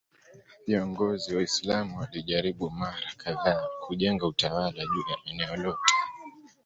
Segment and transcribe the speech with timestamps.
[0.67, 5.93] Viongozi Waislamu walijaribu mara kadhaa kujenga utawala juu ya eneo lote.